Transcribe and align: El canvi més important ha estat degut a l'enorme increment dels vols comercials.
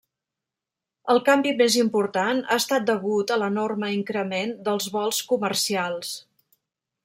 El 1.13 1.19
canvi 1.27 1.51
més 1.59 1.75
important 1.81 2.41
ha 2.41 2.57
estat 2.63 2.87
degut 2.89 3.35
a 3.35 3.39
l'enorme 3.43 3.93
increment 3.99 4.57
dels 4.69 4.89
vols 4.97 5.23
comercials. 5.35 6.19